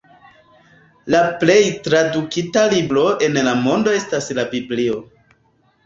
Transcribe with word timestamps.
La 1.15 1.19
plej 1.43 1.59
tradukita 1.89 2.65
libro 2.73 3.07
en 3.29 3.41
la 3.51 3.57
mondo 3.69 3.97
estas 4.03 4.35
la 4.41 4.51
Biblio. 4.57 5.03